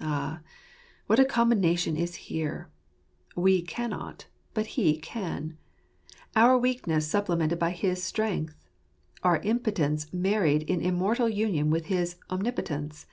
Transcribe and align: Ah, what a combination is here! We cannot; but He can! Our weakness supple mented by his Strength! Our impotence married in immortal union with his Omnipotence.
Ah, 0.00 0.42
what 1.08 1.18
a 1.18 1.24
combination 1.24 1.96
is 1.96 2.14
here! 2.30 2.70
We 3.34 3.62
cannot; 3.62 4.26
but 4.54 4.78
He 4.78 4.96
can! 4.96 5.58
Our 6.36 6.56
weakness 6.56 7.08
supple 7.08 7.34
mented 7.34 7.58
by 7.58 7.70
his 7.70 8.00
Strength! 8.00 8.54
Our 9.24 9.38
impotence 9.40 10.06
married 10.12 10.62
in 10.70 10.80
immortal 10.80 11.28
union 11.28 11.68
with 11.70 11.86
his 11.86 12.14
Omnipotence. 12.30 13.06